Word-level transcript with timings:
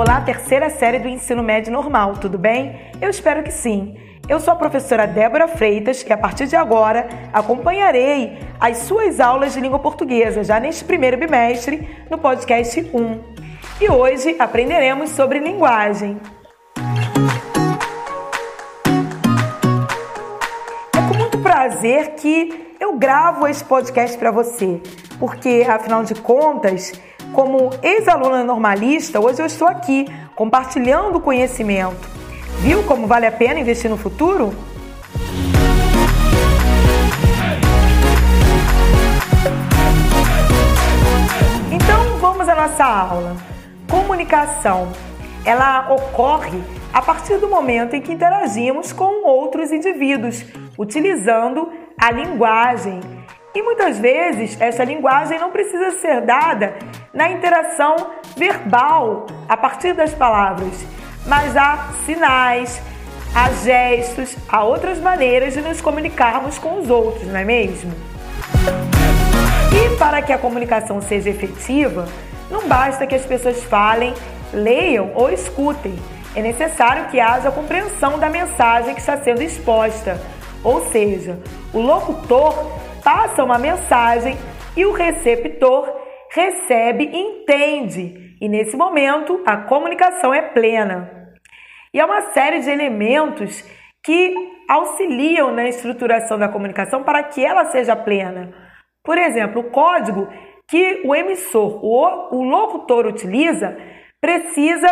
Olá, 0.00 0.18
terceira 0.22 0.70
série 0.70 0.98
do 0.98 1.08
ensino 1.08 1.42
médio 1.42 1.70
normal, 1.70 2.14
tudo 2.14 2.38
bem? 2.38 2.74
Eu 3.02 3.10
espero 3.10 3.42
que 3.42 3.52
sim. 3.52 3.98
Eu 4.26 4.40
sou 4.40 4.54
a 4.54 4.56
professora 4.56 5.06
Débora 5.06 5.46
Freitas 5.46 6.02
e 6.02 6.10
a 6.10 6.16
partir 6.16 6.46
de 6.46 6.56
agora 6.56 7.06
acompanharei 7.34 8.38
as 8.58 8.78
suas 8.78 9.20
aulas 9.20 9.52
de 9.52 9.60
língua 9.60 9.78
portuguesa 9.78 10.42
já 10.42 10.58
neste 10.58 10.86
primeiro 10.86 11.18
bimestre 11.18 11.86
no 12.08 12.16
podcast 12.16 12.80
1. 12.80 13.20
E 13.78 13.90
hoje 13.90 14.36
aprenderemos 14.38 15.10
sobre 15.10 15.38
linguagem. 15.38 16.18
É 20.96 21.08
com 21.08 21.18
muito 21.18 21.36
prazer 21.40 22.14
que 22.14 22.74
eu 22.80 22.96
gravo 22.96 23.46
esse 23.46 23.62
podcast 23.62 24.16
para 24.16 24.30
você, 24.30 24.80
porque 25.18 25.66
afinal 25.68 26.02
de 26.02 26.14
contas, 26.14 26.98
como 27.32 27.70
ex-aluna 27.82 28.44
normalista, 28.44 29.20
hoje 29.20 29.40
eu 29.40 29.46
estou 29.46 29.68
aqui 29.68 30.06
compartilhando 30.34 31.20
conhecimento. 31.20 32.08
Viu 32.60 32.82
como 32.84 33.06
vale 33.06 33.26
a 33.26 33.32
pena 33.32 33.60
investir 33.60 33.90
no 33.90 33.96
futuro? 33.96 34.54
Então 41.72 42.18
vamos 42.18 42.48
à 42.48 42.54
nossa 42.54 42.84
aula. 42.84 43.36
Comunicação. 43.88 44.92
Ela 45.44 45.90
ocorre 45.90 46.60
a 46.92 47.00
partir 47.00 47.38
do 47.38 47.48
momento 47.48 47.94
em 47.94 48.02
que 48.02 48.12
interagimos 48.12 48.92
com 48.92 49.26
outros 49.26 49.70
indivíduos, 49.72 50.44
utilizando 50.76 51.70
a 51.98 52.10
linguagem 52.10 53.00
e 53.54 53.62
muitas 53.62 53.98
vezes 53.98 54.60
essa 54.60 54.84
linguagem 54.84 55.38
não 55.38 55.50
precisa 55.50 55.90
ser 55.92 56.20
dada 56.20 56.74
na 57.12 57.30
interação 57.30 57.96
verbal 58.36 59.26
a 59.48 59.56
partir 59.56 59.92
das 59.94 60.14
palavras, 60.14 60.84
mas 61.26 61.56
há 61.56 61.90
sinais, 62.06 62.80
há 63.34 63.50
gestos, 63.64 64.36
há 64.48 64.62
outras 64.64 64.98
maneiras 64.98 65.54
de 65.54 65.60
nos 65.60 65.80
comunicarmos 65.80 66.58
com 66.58 66.78
os 66.78 66.88
outros, 66.88 67.26
não 67.26 67.38
é 67.38 67.44
mesmo? 67.44 67.92
E 69.72 69.96
para 69.96 70.22
que 70.22 70.32
a 70.32 70.38
comunicação 70.38 71.00
seja 71.02 71.30
efetiva, 71.30 72.06
não 72.50 72.66
basta 72.68 73.06
que 73.06 73.14
as 73.14 73.26
pessoas 73.26 73.62
falem, 73.64 74.14
leiam 74.52 75.12
ou 75.14 75.30
escutem. 75.30 75.96
É 76.34 76.42
necessário 76.42 77.06
que 77.06 77.18
haja 77.18 77.50
compreensão 77.50 78.18
da 78.18 78.28
mensagem 78.28 78.94
que 78.94 79.00
está 79.00 79.16
sendo 79.18 79.42
exposta. 79.42 80.20
Ou 80.62 80.90
seja, 80.90 81.38
o 81.72 81.80
locutor 81.80 82.54
passa 83.02 83.42
uma 83.42 83.58
mensagem 83.58 84.36
e 84.76 84.84
o 84.84 84.92
receptor 84.92 85.99
recebe 86.30 87.04
entende. 87.04 88.36
E 88.40 88.48
nesse 88.48 88.76
momento, 88.76 89.42
a 89.44 89.58
comunicação 89.58 90.32
é 90.32 90.40
plena. 90.40 91.10
E 91.92 92.00
há 92.00 92.06
uma 92.06 92.32
série 92.32 92.60
de 92.60 92.70
elementos 92.70 93.62
que 94.02 94.34
auxiliam 94.68 95.52
na 95.52 95.68
estruturação 95.68 96.38
da 96.38 96.48
comunicação 96.48 97.02
para 97.02 97.22
que 97.24 97.44
ela 97.44 97.66
seja 97.66 97.96
plena. 97.96 98.54
Por 99.04 99.18
exemplo, 99.18 99.60
o 99.60 99.70
código 99.70 100.28
que 100.68 101.02
o 101.04 101.14
emissor, 101.14 101.84
o, 101.84 102.36
o 102.36 102.44
locutor 102.44 103.06
utiliza, 103.06 103.76
precisa 104.20 104.88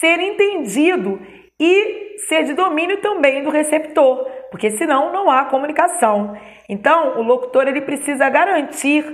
ser 0.00 0.18
entendido 0.18 1.20
e 1.60 2.16
ser 2.26 2.44
de 2.44 2.54
domínio 2.54 3.00
também 3.00 3.42
do 3.42 3.50
receptor, 3.50 4.24
porque 4.50 4.70
senão 4.70 5.12
não 5.12 5.30
há 5.30 5.44
comunicação. 5.44 6.36
Então, 6.68 7.18
o 7.18 7.22
locutor 7.22 7.68
ele 7.68 7.82
precisa 7.82 8.28
garantir 8.28 9.04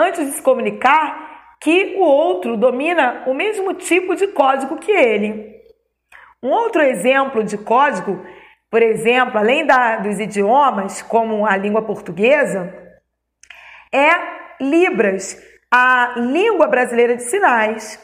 antes 0.00 0.26
de 0.26 0.32
se 0.32 0.42
comunicar 0.42 1.56
que 1.60 1.96
o 1.96 2.00
outro 2.00 2.56
domina 2.56 3.22
o 3.26 3.34
mesmo 3.34 3.74
tipo 3.74 4.16
de 4.16 4.26
código 4.28 4.78
que 4.78 4.90
ele. 4.90 5.60
Um 6.42 6.48
outro 6.50 6.80
exemplo 6.80 7.44
de 7.44 7.58
código, 7.58 8.24
por 8.70 8.82
exemplo, 8.82 9.38
além 9.38 9.66
da, 9.66 9.96
dos 9.96 10.18
idiomas, 10.18 11.02
como 11.02 11.44
a 11.44 11.56
língua 11.56 11.82
portuguesa, 11.82 12.74
é 13.92 14.40
Libras, 14.60 15.38
a 15.70 16.14
língua 16.16 16.66
brasileira 16.66 17.16
de 17.16 17.22
sinais. 17.22 17.98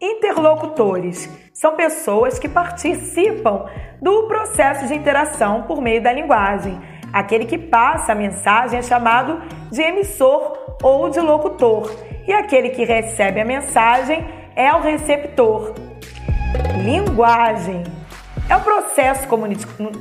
Interlocutores 0.00 1.28
são 1.52 1.76
pessoas 1.76 2.38
que 2.38 2.48
participam 2.48 3.66
do 4.00 4.26
processo 4.28 4.86
de 4.86 4.94
interação 4.94 5.64
por 5.64 5.82
meio 5.82 6.02
da 6.02 6.12
linguagem. 6.12 6.80
Aquele 7.12 7.44
que 7.44 7.58
passa 7.58 8.12
a 8.12 8.14
mensagem 8.14 8.78
é 8.78 8.82
chamado 8.82 9.40
de 9.70 9.82
emissor 9.82 10.76
ou 10.82 11.10
de 11.10 11.20
locutor, 11.20 11.90
e 12.26 12.32
aquele 12.32 12.70
que 12.70 12.84
recebe 12.84 13.40
a 13.40 13.44
mensagem 13.44 14.24
é 14.54 14.72
o 14.72 14.80
receptor. 14.80 15.74
Linguagem 16.84 17.84
é 18.48 18.56
o 18.56 18.60
processo 18.60 19.28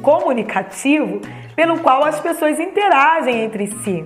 comunicativo 0.02 1.22
pelo 1.56 1.80
qual 1.80 2.04
as 2.04 2.20
pessoas 2.20 2.60
interagem 2.60 3.44
entre 3.44 3.68
si. 3.68 4.06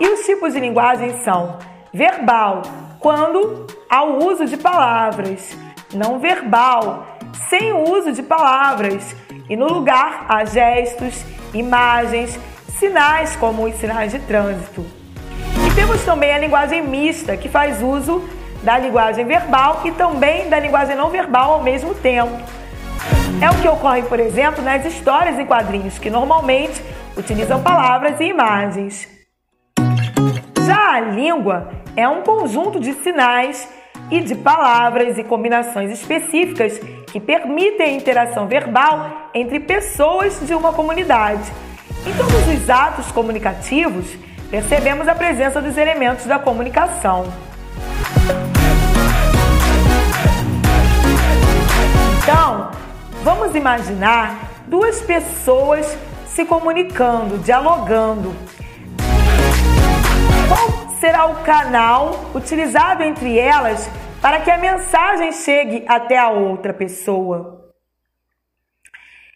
E 0.00 0.08
os 0.08 0.20
tipos 0.26 0.52
de 0.52 0.60
linguagem 0.60 1.22
são 1.22 1.58
verbal, 1.92 2.62
quando 2.98 3.66
há 3.88 4.02
o 4.02 4.26
uso 4.26 4.46
de 4.46 4.56
palavras, 4.56 5.56
não 5.94 6.18
verbal, 6.18 7.06
sem 7.48 7.72
o 7.72 7.88
uso 7.90 8.12
de 8.12 8.22
palavras, 8.22 9.14
e 9.48 9.56
no 9.56 9.66
lugar 9.66 10.26
há 10.28 10.44
gestos, 10.44 11.24
imagens, 11.54 12.38
sinais 12.78 13.36
como 13.36 13.64
os 13.64 13.74
sinais 13.76 14.12
de 14.12 14.18
trânsito. 14.18 14.84
E 15.66 15.74
temos 15.74 16.02
também 16.04 16.32
a 16.32 16.38
linguagem 16.38 16.82
mista, 16.82 17.36
que 17.36 17.48
faz 17.48 17.80
uso 17.82 18.22
da 18.62 18.78
linguagem 18.78 19.24
verbal 19.24 19.82
e 19.84 19.92
também 19.92 20.48
da 20.48 20.58
linguagem 20.58 20.96
não 20.96 21.10
verbal 21.10 21.52
ao 21.52 21.62
mesmo 21.62 21.94
tempo. 21.94 22.36
É 23.40 23.50
o 23.50 23.54
que 23.60 23.68
ocorre, 23.68 24.02
por 24.02 24.18
exemplo, 24.18 24.62
nas 24.62 24.84
histórias 24.84 25.38
em 25.38 25.46
quadrinhos, 25.46 25.98
que 25.98 26.08
normalmente 26.08 26.82
utilizam 27.16 27.62
palavras 27.62 28.18
e 28.20 28.24
imagens. 28.24 29.08
Já 30.66 30.94
a 30.94 31.00
língua 31.00 31.70
é 31.96 32.08
um 32.08 32.22
conjunto 32.22 32.80
de 32.80 32.94
sinais 32.94 33.68
e 34.10 34.20
de 34.20 34.34
palavras 34.34 35.18
e 35.18 35.24
combinações 35.24 35.90
específicas 35.90 36.80
que 37.14 37.20
permitem 37.20 37.90
a 37.90 37.92
interação 37.92 38.48
verbal 38.48 39.30
entre 39.32 39.60
pessoas 39.60 40.44
de 40.44 40.52
uma 40.52 40.72
comunidade. 40.72 41.48
Em 42.04 42.12
todos 42.12 42.48
os 42.48 42.68
atos 42.68 43.12
comunicativos, 43.12 44.04
percebemos 44.50 45.06
a 45.06 45.14
presença 45.14 45.62
dos 45.62 45.76
elementos 45.76 46.26
da 46.26 46.40
comunicação. 46.40 47.32
Então, 52.20 52.72
vamos 53.22 53.54
imaginar 53.54 54.50
duas 54.66 55.00
pessoas 55.00 55.96
se 56.26 56.44
comunicando, 56.44 57.38
dialogando. 57.38 58.34
Qual 60.48 60.98
será 60.98 61.26
o 61.26 61.36
canal 61.44 62.24
utilizado 62.34 63.04
entre 63.04 63.38
elas 63.38 63.88
para 64.24 64.40
que 64.40 64.50
a 64.50 64.56
mensagem 64.56 65.32
chegue 65.32 65.84
até 65.86 66.16
a 66.16 66.30
outra 66.30 66.72
pessoa. 66.72 67.70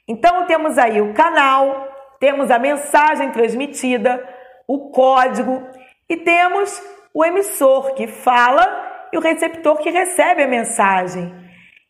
Então 0.09 0.47
temos 0.47 0.79
aí 0.79 0.99
o 1.03 1.13
canal, 1.13 1.87
temos 2.19 2.51
a 2.51 2.59
mensagem 2.59 3.31
transmitida, 3.31 4.27
o 4.67 4.91
código 4.91 5.63
e 6.09 6.17
temos 6.17 6.83
o 7.13 7.23
emissor 7.23 7.93
que 7.97 8.07
fala 8.07 9.07
e 9.13 9.19
o 9.19 9.21
receptor 9.21 9.77
que 9.77 9.91
recebe 9.91 10.45
a 10.45 10.49
mensagem. 10.49 11.35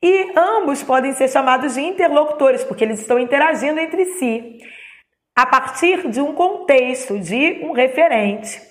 E 0.03 0.33
ambos 0.37 0.83
podem 0.83 1.13
ser 1.13 1.29
chamados 1.29 1.75
de 1.75 1.81
interlocutores, 1.81 2.65
porque 2.65 2.83
eles 2.83 2.99
estão 2.99 3.17
interagindo 3.17 3.79
entre 3.79 4.07
si 4.07 4.59
a 5.37 5.47
partir 5.47 6.09
de 6.09 6.21
um 6.21 6.35
contexto, 6.35 7.17
de 7.17 7.65
um 7.65 7.71
referente. 7.71 8.68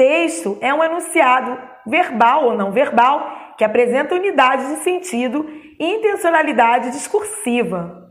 Texto 0.00 0.56
é 0.62 0.72
um 0.72 0.82
enunciado 0.82 1.58
verbal 1.86 2.46
ou 2.46 2.56
não 2.56 2.72
verbal 2.72 3.54
que 3.58 3.62
apresenta 3.62 4.14
unidade 4.14 4.66
de 4.68 4.76
sentido 4.76 5.46
e 5.78 5.84
intencionalidade 5.84 6.90
discursiva. 6.90 8.08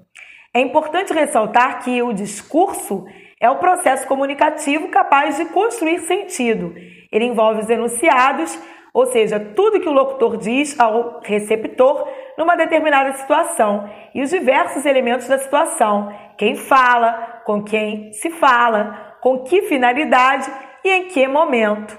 É 0.54 0.62
importante 0.62 1.12
ressaltar 1.12 1.84
que 1.84 2.00
o 2.04 2.14
discurso 2.14 3.08
é 3.42 3.50
o 3.50 3.58
processo 3.58 4.08
comunicativo 4.08 4.90
capaz 4.90 5.38
de 5.38 5.46
construir 5.46 5.98
sentido. 6.02 6.76
Ele 7.12 7.26
envolve 7.26 7.62
os 7.62 7.70
enunciados, 7.72 8.56
ou 8.94 9.08
seja, 9.08 9.40
tudo 9.40 9.80
que 9.80 9.90
o 9.90 9.92
locutor 9.92 10.38
diz 10.38 10.80
ao 10.80 11.22
receptor 11.24 12.08
numa 12.38 12.56
determinada 12.56 13.14
situação 13.14 13.90
e 14.14 14.22
os 14.22 14.30
diversos 14.30 14.86
elementos 14.86 15.28
da 15.28 15.40
situação: 15.40 16.14
quem 16.38 16.56
fala, 16.56 17.42
com 17.48 17.64
quem 17.64 18.14
se 18.14 18.30
fala, 18.30 19.16
com 19.22 19.40
que 19.40 19.64
finalidade 19.64 20.69
e 20.84 20.90
em 20.90 21.08
que 21.08 21.28
momento. 21.28 21.98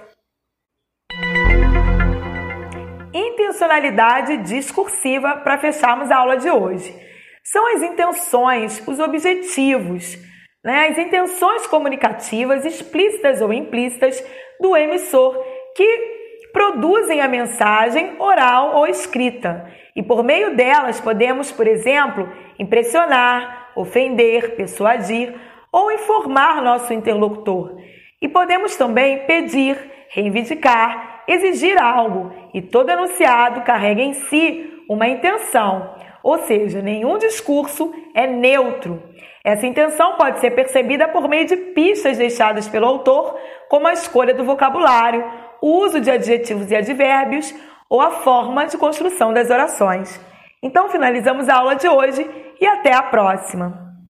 Intencionalidade 3.12 4.38
discursiva 4.38 5.38
para 5.38 5.58
fecharmos 5.58 6.10
a 6.10 6.16
aula 6.16 6.36
de 6.36 6.50
hoje. 6.50 6.94
São 7.44 7.66
as 7.74 7.82
intenções, 7.82 8.82
os 8.86 8.98
objetivos, 9.00 10.16
né, 10.64 10.88
as 10.88 10.98
intenções 10.98 11.66
comunicativas 11.66 12.64
explícitas 12.64 13.40
ou 13.40 13.52
implícitas 13.52 14.22
do 14.60 14.76
emissor 14.76 15.42
que 15.74 16.20
produzem 16.52 17.20
a 17.20 17.28
mensagem 17.28 18.16
oral 18.18 18.76
ou 18.76 18.86
escrita, 18.86 19.66
e 19.96 20.02
por 20.02 20.22
meio 20.22 20.56
delas 20.56 21.00
podemos, 21.00 21.50
por 21.50 21.66
exemplo, 21.66 22.28
impressionar, 22.58 23.72
ofender, 23.74 24.54
persuadir 24.56 25.34
ou 25.72 25.90
informar 25.90 26.62
nosso 26.62 26.92
interlocutor. 26.92 27.76
E 28.20 28.28
podemos 28.28 28.76
também 28.76 29.26
pedir, 29.26 29.78
reivindicar, 30.10 31.22
exigir 31.26 31.80
algo, 31.80 32.32
e 32.52 32.60
todo 32.60 32.90
enunciado 32.90 33.62
carrega 33.62 34.02
em 34.02 34.12
si 34.12 34.84
uma 34.88 35.08
intenção, 35.08 35.94
ou 36.22 36.38
seja, 36.38 36.82
nenhum 36.82 37.16
discurso 37.16 37.94
é 38.14 38.26
neutro. 38.26 39.02
Essa 39.44 39.66
intenção 39.66 40.16
pode 40.16 40.40
ser 40.40 40.50
percebida 40.50 41.08
por 41.08 41.28
meio 41.28 41.46
de 41.46 41.56
pistas 41.56 42.18
deixadas 42.18 42.68
pelo 42.68 42.86
autor, 42.86 43.38
como 43.68 43.86
a 43.86 43.92
escolha 43.92 44.34
do 44.34 44.44
vocabulário, 44.44 45.24
o 45.62 45.78
uso 45.84 46.00
de 46.00 46.10
adjetivos 46.10 46.70
e 46.70 46.76
advérbios 46.76 47.54
ou 47.88 48.00
a 48.00 48.10
forma 48.10 48.66
de 48.66 48.76
construção 48.76 49.32
das 49.32 49.48
orações. 49.48 50.20
Então 50.62 50.88
finalizamos 50.90 51.48
a 51.48 51.56
aula 51.56 51.74
de 51.74 51.88
hoje 51.88 52.28
e 52.60 52.66
até 52.66 52.92
a 52.92 53.02
próxima! 53.02 53.89